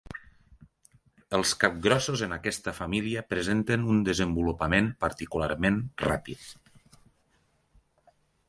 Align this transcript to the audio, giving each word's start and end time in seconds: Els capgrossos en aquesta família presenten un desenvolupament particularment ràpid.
Els 1.39 1.51
capgrossos 1.63 2.23
en 2.29 2.33
aquesta 2.37 2.73
família 2.79 3.23
presenten 3.35 3.85
un 3.93 4.01
desenvolupament 4.09 4.89
particularment 5.07 5.81
ràpid. 6.09 6.49